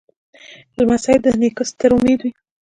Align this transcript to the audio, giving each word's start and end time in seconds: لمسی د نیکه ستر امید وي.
لمسی 0.77 1.17
د 1.23 1.25
نیکه 1.39 1.63
ستر 1.71 1.91
امید 1.97 2.19
وي. 2.23 2.31